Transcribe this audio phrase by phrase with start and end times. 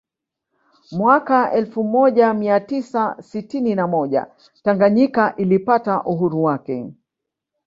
[0.91, 4.27] Mwaka elfu moja mia tisa sitini na moja
[4.63, 6.93] Tanganyika ilipata uhuru wake